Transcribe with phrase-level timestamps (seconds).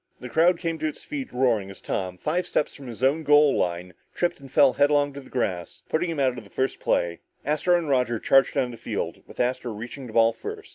[0.19, 3.55] The crowd came to its feet, roaring, as Tom, five steps from his own goal
[3.55, 7.19] line, tripped and fell headlong to the grass, putting him out of the first play.
[7.45, 10.69] Astro and Roger charged down the field, with Astro reaching the ball first.